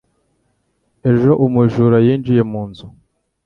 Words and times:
Ejo, 1.11 1.31
umujura 1.45 1.97
yinjiye 2.05 2.43
mu 2.51 2.61
nzu. 2.69 2.85